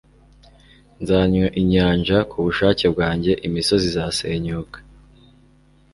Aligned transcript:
nzanywa 1.01 1.47
inyanja; 1.61 2.17
ku 2.29 2.37
bushake 2.45 2.85
bwanjye 2.93 3.31
imisozi 3.47 3.85
izasenyuka 3.91 4.77